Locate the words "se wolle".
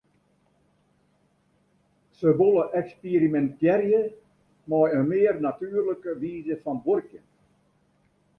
2.21-2.63